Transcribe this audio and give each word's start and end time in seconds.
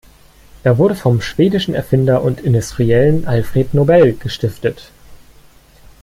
Er 0.63 0.79
wurde 0.79 0.95
vom 0.95 1.21
schwedischen 1.21 1.75
Erfinder 1.75 2.23
und 2.23 2.41
Industriellen 2.41 3.27
Alfred 3.27 3.75
Nobel 3.75 4.15
gestiftet. 4.17 4.89